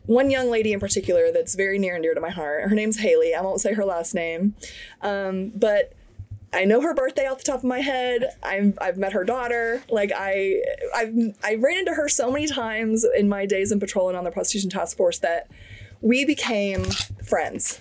[0.08, 2.62] one young lady in particular that's very near and dear to my heart.
[2.62, 3.34] Her name's haley.
[3.34, 4.54] I won't say her last name.
[5.02, 5.92] Um, but
[6.52, 8.30] I know her birthday off the top of my head.
[8.42, 9.82] I've, I've met her daughter.
[9.90, 10.62] Like I
[10.94, 14.24] I've I ran into her so many times in my days in patrol and on
[14.24, 15.50] the prostitution task force that
[16.00, 16.84] we became
[17.24, 17.80] friends.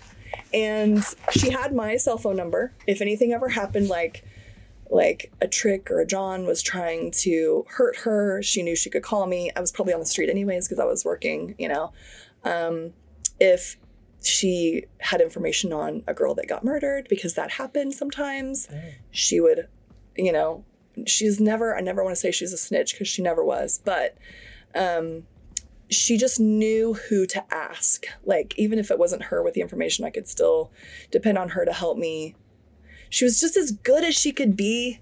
[0.53, 2.73] And she had my cell phone number.
[2.86, 4.25] If anything ever happened like
[4.89, 9.03] like a trick or a John was trying to hurt her, she knew she could
[9.03, 9.51] call me.
[9.56, 11.91] I was probably on the street anyways because I was working, you know.
[12.43, 12.93] Um,
[13.39, 13.77] if
[14.23, 18.67] she had information on a girl that got murdered because that happened sometimes.
[19.12, 19.67] She would,
[20.15, 20.65] you know,
[21.06, 24.17] she's never, I never want to say she's a snitch because she never was, but
[24.75, 25.23] um,
[25.89, 28.06] she just knew who to ask.
[28.25, 30.71] Like, even if it wasn't her with the information, I could still
[31.12, 32.36] depend on her to help me.
[33.10, 34.99] She was just as good as she could be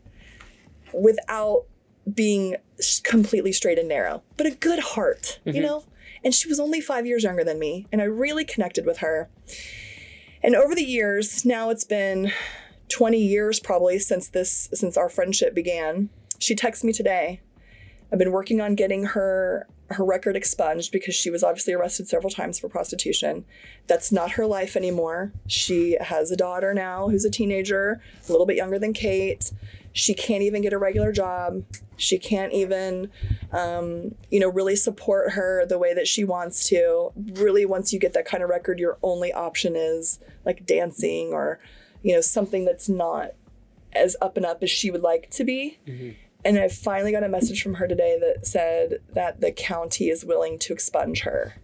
[0.93, 1.65] without
[2.13, 2.55] being
[3.03, 5.83] completely straight and narrow, but a good heart, you know?
[6.23, 9.29] And she was only five years younger than me, and I really connected with her.
[10.41, 12.31] And over the years, now it's been
[12.89, 16.09] 20 years probably since this since our friendship began.
[16.39, 17.41] She texts me today.
[18.11, 22.31] I've been working on getting her her record expunged because she was obviously arrested several
[22.31, 23.45] times for prostitution.
[23.87, 25.31] That's not her life anymore.
[25.47, 29.51] She has a daughter now who's a teenager, a little bit younger than Kate.
[29.93, 31.63] She can't even get a regular job.
[31.97, 33.09] She can't even,
[33.51, 37.11] um, you know, really support her the way that she wants to.
[37.15, 41.59] Really, once you get that kind of record, your only option is like dancing or,
[42.03, 43.31] you know, something that's not
[43.93, 45.77] as up and up as she would like to be.
[46.43, 50.23] And I finally got a message from her today that said that the county is
[50.23, 51.55] willing to expunge her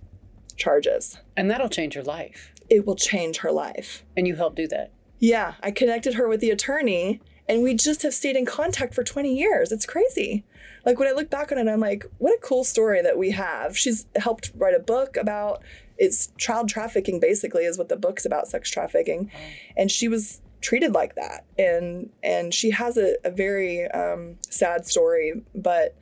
[0.56, 1.20] charges.
[1.38, 2.52] And that'll change her life.
[2.70, 4.04] It will change her life.
[4.18, 4.92] And you help do that.
[5.20, 9.04] Yeah, I connected her with the attorney and we just have stayed in contact for
[9.04, 9.74] 20 years.
[9.74, 10.46] It's crazy.
[10.86, 13.32] Like when I look back on it, I'm like, what a cool story that we
[13.32, 13.78] have.
[13.78, 15.62] She's helped write a book about
[15.98, 19.30] it's child trafficking basically is what the book's about, sex trafficking.
[19.76, 21.44] And she was treated like that.
[21.60, 25.98] And and she has a, a very um, sad story, but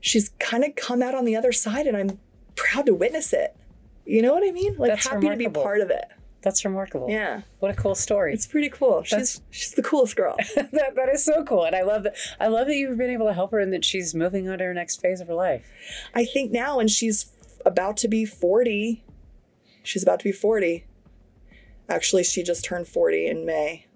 [0.00, 2.18] she's kind of come out on the other side and I'm
[2.56, 3.54] proud to witness it.
[4.06, 4.78] You know what I mean?
[4.78, 5.62] Like That's happy to be remarkable.
[5.62, 6.06] part of it.
[6.44, 7.08] That's remarkable.
[7.10, 7.40] Yeah.
[7.58, 8.34] What a cool story.
[8.34, 9.02] It's pretty cool.
[9.10, 10.36] That's- She's she's the coolest girl.
[10.56, 11.64] that, that is so cool.
[11.64, 13.84] And I love that I love that you've been able to help her and that
[13.84, 15.64] she's moving on to her next phase of her life.
[16.14, 17.32] I think now, and she's
[17.64, 19.02] about to be 40.
[19.82, 20.84] She's about to be 40.
[21.88, 23.86] Actually, she just turned 40 in May.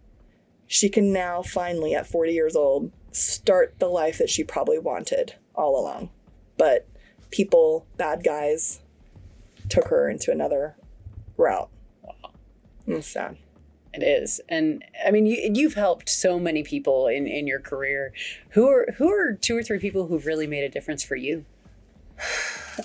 [0.66, 5.34] She can now finally, at 40 years old, start the life that she probably wanted
[5.54, 6.10] all along.
[6.58, 6.86] But
[7.30, 8.80] people, bad guys,
[9.68, 10.76] took her into another
[11.38, 11.70] route.
[12.96, 13.36] It's sad.
[13.94, 14.40] It is.
[14.48, 18.12] And I mean you you've helped so many people in, in your career.
[18.50, 21.44] Who are who are two or three people who've really made a difference for you?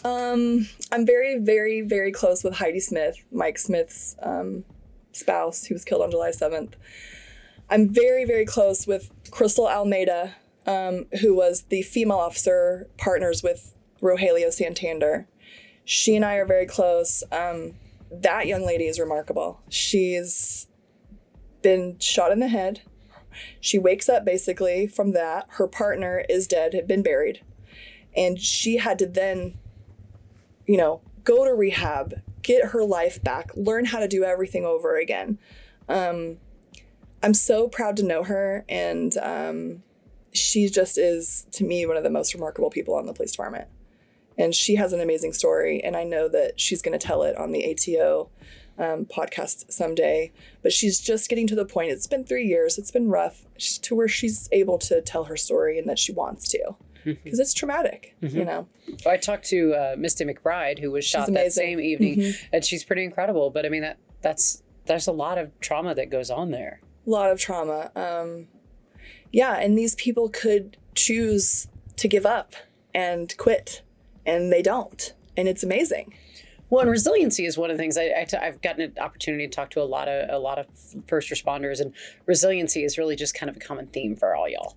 [0.03, 4.63] Um, I'm very, very, very close with Heidi Smith, Mike Smith's um,
[5.11, 6.73] spouse, who was killed on July 7th.
[7.69, 10.35] I'm very, very close with Crystal Almeida,
[10.65, 15.27] um, who was the female officer partners with Rogelio Santander.
[15.85, 17.23] She and I are very close.
[17.31, 17.75] Um,
[18.21, 19.61] that young lady is remarkable.
[19.69, 20.67] She's
[21.61, 22.81] been shot in the head.
[23.59, 25.47] She wakes up basically from that.
[25.51, 27.41] Her partner is dead, had been buried.
[28.15, 29.57] And she had to then
[30.65, 34.97] you know, go to rehab, get her life back, learn how to do everything over
[34.97, 35.37] again.
[35.89, 36.37] Um,
[37.21, 39.83] I'm so proud to know her, and um,
[40.33, 43.67] she just is, to me, one of the most remarkable people on the police department.
[44.37, 47.37] And she has an amazing story, and I know that she's going to tell it
[47.37, 48.29] on the ATO
[48.79, 50.31] um, podcast someday.
[50.63, 51.91] But she's just getting to the point.
[51.91, 52.77] It's been three years.
[52.77, 53.45] It's been rough
[53.83, 57.53] to where she's able to tell her story and that she wants to, because it's
[57.53, 58.15] traumatic.
[58.21, 58.67] You know.
[59.05, 63.03] I talked to uh, Misty McBride, who was shot that same evening, and she's pretty
[63.03, 63.51] incredible.
[63.51, 66.81] But I mean that that's there's a lot of trauma that goes on there.
[67.05, 67.91] a lot of trauma.
[67.95, 68.47] Um,
[69.31, 71.67] yeah, and these people could choose
[71.97, 72.55] to give up
[72.93, 73.81] and quit,
[74.25, 76.13] and they don't, and it's amazing.
[76.69, 79.45] Well, and resiliency is one of the things I, I t- I've gotten an opportunity
[79.47, 80.65] to talk to a lot of a lot of
[81.07, 81.93] first responders, and
[82.25, 84.75] resiliency is really just kind of a common theme for all y'all.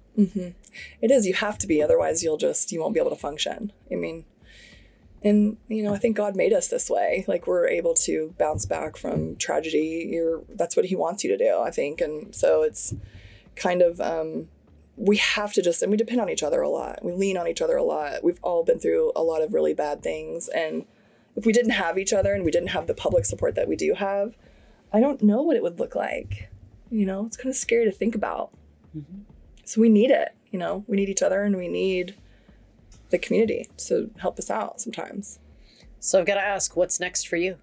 [1.01, 1.27] It is.
[1.27, 3.73] You have to be, otherwise you'll just you won't be able to function.
[3.91, 4.27] I mean,
[5.23, 7.25] and you know, I think God made us this way.
[7.27, 10.09] Like we're able to bounce back from tragedy.
[10.13, 11.61] You're that's what He wants you to do.
[11.61, 12.95] I think, and so it's
[13.55, 14.49] kind of um,
[14.97, 17.05] we have to just and we depend on each other a lot.
[17.05, 18.25] We lean on each other a lot.
[18.25, 20.85] We've all been through a lot of really bad things, and
[21.37, 23.77] if we didn't have each other and we didn't have the public support that we
[23.77, 24.37] do have,
[24.93, 26.49] I don't know what it would look like.
[26.91, 28.51] you know, it's kind of scary to think about.
[28.97, 29.23] Mm-hmm.
[29.65, 32.15] So we need it, you know, we need each other and we need
[33.11, 35.39] the community to help us out sometimes.
[35.99, 37.57] So I've got to ask, what's next for you?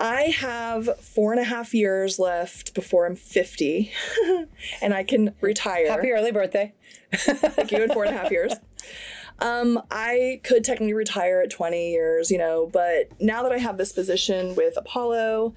[0.00, 3.92] I have four and a half years left before I'm 50
[4.82, 5.90] and I can retire.
[5.90, 6.72] Happy early birthday.
[7.12, 8.54] Thank you in four and a half years.
[9.40, 13.76] Um, I could technically retire at 20 years, you know, but now that I have
[13.76, 15.54] this position with Apollo,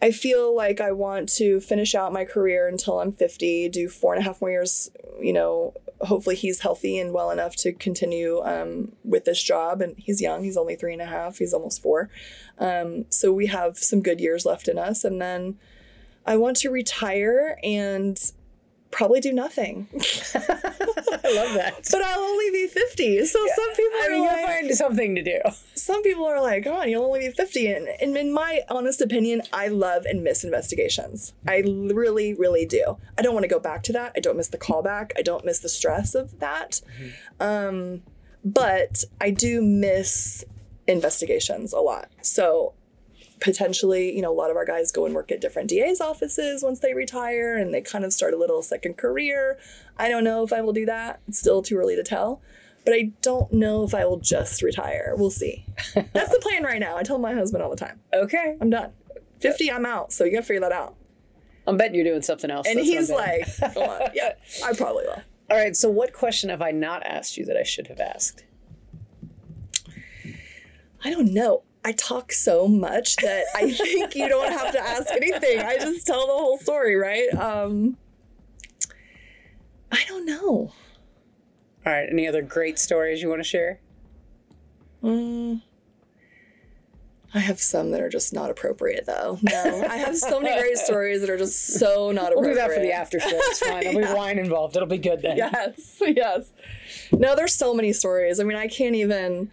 [0.00, 4.14] I feel like I want to finish out my career until I'm 50, do four
[4.14, 8.42] and a half more years, you know, hopefully he's healthy and well enough to continue
[8.44, 9.80] um, with this job.
[9.80, 12.10] And he's young, he's only three and a half, he's almost four.
[12.58, 15.04] Um, so we have some good years left in us.
[15.04, 15.58] And then
[16.24, 18.18] I want to retire and
[18.90, 19.88] probably do nothing.
[19.94, 21.86] I love that.
[21.90, 23.26] but I'll only be 50.
[23.26, 25.40] So some people I are mean, you'll like, find something to do.
[25.74, 27.72] some people are like, oh, you'll only be 50.
[27.72, 31.34] And, and in my honest opinion, I love and miss investigations.
[31.46, 32.96] I really, really do.
[33.18, 34.12] I don't want to go back to that.
[34.16, 35.12] I don't miss the callback.
[35.16, 36.80] I don't miss the stress of that.
[37.38, 38.02] Um,
[38.44, 40.44] but I do miss
[40.86, 42.08] investigations a lot.
[42.22, 42.74] So
[43.40, 46.62] potentially, you know, a lot of our guys go and work at different DA's offices
[46.62, 49.58] once they retire and they kind of start a little second career.
[49.98, 51.20] I don't know if I will do that.
[51.28, 52.40] It's still too early to tell.
[52.84, 55.14] But I don't know if I will just retire.
[55.16, 55.66] We'll see.
[55.94, 56.96] That's the plan right now.
[56.96, 58.56] I tell my husband all the time, Okay.
[58.60, 58.92] I'm done.
[59.40, 60.12] 50, I'm out.
[60.12, 60.94] So you gotta figure that out.
[61.66, 62.66] I'm betting you're doing something else.
[62.68, 63.74] And That's he's like, betting.
[63.74, 64.34] "Go on." yeah,
[64.64, 65.20] I probably will.
[65.50, 65.74] all right.
[65.74, 68.44] So, what question have I not asked you that I should have asked?
[71.06, 71.62] I don't know.
[71.84, 75.60] I talk so much that I think you don't have to ask anything.
[75.60, 77.32] I just tell the whole story, right?
[77.32, 77.96] Um,
[79.92, 80.42] I don't know.
[80.42, 80.72] All
[81.84, 82.08] right.
[82.10, 83.78] Any other great stories you want to share?
[85.00, 85.62] Mm.
[87.32, 89.38] I have some that are just not appropriate, though.
[89.42, 92.40] No, I have so many great stories that are just so not appropriate.
[92.40, 93.28] We'll do that for the after show.
[93.30, 93.84] It's fine.
[93.84, 94.74] There'll be wine involved.
[94.74, 95.36] It'll be good then.
[95.36, 96.52] Yes, yes.
[97.12, 98.40] No, there's so many stories.
[98.40, 99.52] I mean, I can't even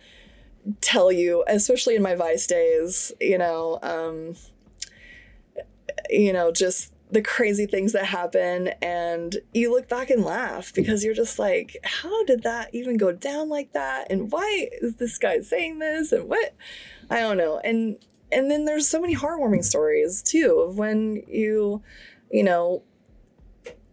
[0.82, 4.36] tell you, especially in my Vice days, you know, um,
[6.09, 11.03] you know, just the crazy things that happen and you look back and laugh because
[11.03, 14.07] you're just like, how did that even go down like that?
[14.09, 16.11] And why is this guy saying this?
[16.11, 16.55] And what?
[17.09, 17.59] I don't know.
[17.59, 17.97] And
[18.32, 21.84] and then there's so many heartwarming stories too of when you,
[22.32, 22.82] you know,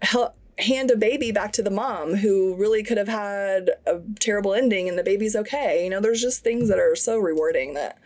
[0.00, 4.54] hel- hand a baby back to the mom who really could have had a terrible
[4.54, 5.84] ending and the baby's okay.
[5.84, 7.98] You know, there's just things that are so rewarding that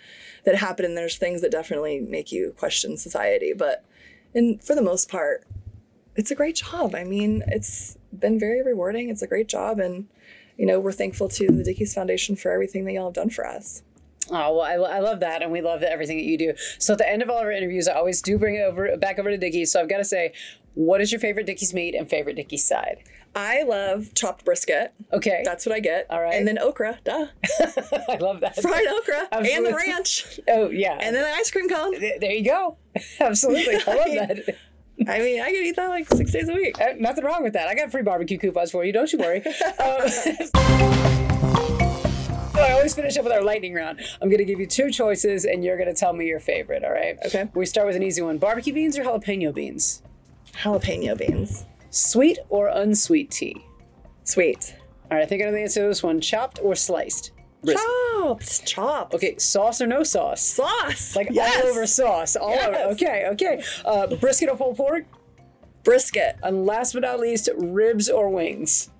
[0.45, 3.85] that happen and there's things that definitely make you question society, but
[4.35, 5.47] and for the most part,
[6.17, 6.95] it's a great job.
[6.95, 9.09] I mean, it's been very rewarding.
[9.09, 10.07] It's a great job and
[10.57, 13.47] you know, we're thankful to the Dickey's Foundation for everything that y'all have done for
[13.47, 13.83] us.
[14.31, 16.55] Oh well, I, I love that, and we love everything that you do.
[16.79, 18.97] So at the end of all of our interviews, I always do bring it over
[18.97, 19.71] back over to Dickey's.
[19.73, 20.33] So I've got to say,
[20.75, 22.99] what is your favorite Dickey's meat and favorite Dickey's side?
[23.37, 24.95] I love chopped brisket.
[25.13, 26.07] Okay, That's what I get.
[26.09, 26.35] All right.
[26.35, 27.27] And then okra, duh.
[28.09, 28.61] I love that.
[28.61, 30.39] Fried okra and the ranch.
[30.49, 31.99] Oh yeah, And then the ice cream cone.
[31.99, 32.77] There you go.
[33.21, 34.57] Absolutely, I love that.
[35.09, 36.81] I mean, I could eat that like six days a week.
[36.81, 37.67] Uh, nothing wrong with that.
[37.67, 38.93] I got free barbecue coupons for you.
[38.93, 39.39] Don't you worry.
[39.45, 40.09] Um,
[42.55, 44.01] so I always finish up with our lightning round.
[44.23, 46.85] I'm going to give you two choices, and you're going to tell me your favorite.
[46.85, 47.19] All right?
[47.27, 47.49] Okay.
[47.53, 50.04] We start with an easy one: barbecue beans or jalapeno beans?
[50.55, 51.67] Jalapeno beans.
[51.91, 53.65] Sweet or unsweet tea?
[54.25, 54.75] Sweet.
[55.11, 57.33] All right, I think I know the answer to this one: chopped or sliced?
[57.63, 57.87] Brisket.
[58.13, 58.67] Chopped.
[58.67, 59.15] Chopped.
[59.15, 60.43] Okay, sauce or no sauce?
[60.43, 61.17] Sauce.
[61.17, 61.63] Like yes.
[61.63, 62.77] all over sauce, all over.
[62.93, 63.63] Okay, okay.
[63.85, 65.05] Uh, brisket or pulled pork?
[65.83, 66.37] Brisket.
[66.43, 68.91] And last but not least, ribs or wings?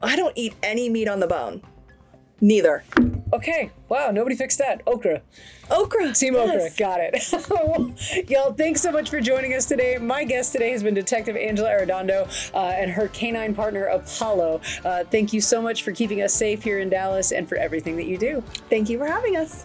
[0.00, 1.62] I don't eat any meat on the bone.
[2.40, 2.84] Neither.
[3.32, 4.82] Okay, wow, nobody fixed that.
[4.86, 5.22] Okra.
[5.70, 6.12] Okra.
[6.12, 6.72] Team yes.
[6.72, 8.28] Okra, got it.
[8.30, 9.96] Y'all, thanks so much for joining us today.
[9.96, 14.60] My guest today has been Detective Angela Arredondo uh, and her canine partner Apollo.
[14.84, 17.96] Uh, thank you so much for keeping us safe here in Dallas and for everything
[17.96, 18.42] that you do.
[18.68, 19.64] Thank you for having us.